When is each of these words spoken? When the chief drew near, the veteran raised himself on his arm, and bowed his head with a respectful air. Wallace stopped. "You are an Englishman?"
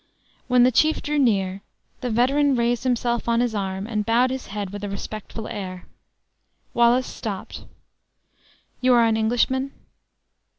When 0.47 0.63
the 0.63 0.71
chief 0.71 1.03
drew 1.03 1.19
near, 1.19 1.61
the 1.99 2.09
veteran 2.09 2.55
raised 2.55 2.83
himself 2.85 3.29
on 3.29 3.39
his 3.39 3.53
arm, 3.53 3.85
and 3.85 4.03
bowed 4.03 4.31
his 4.31 4.47
head 4.47 4.71
with 4.71 4.83
a 4.83 4.89
respectful 4.89 5.47
air. 5.47 5.85
Wallace 6.73 7.05
stopped. 7.05 7.65
"You 8.81 8.95
are 8.95 9.05
an 9.05 9.15
Englishman?" 9.15 9.73